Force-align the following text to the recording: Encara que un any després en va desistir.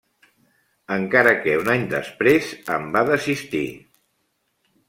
Encara 0.95 1.33
que 1.43 1.53
un 1.63 1.69
any 1.75 1.85
després 1.93 2.49
en 2.79 2.91
va 2.97 3.07
desistir. 3.13 3.65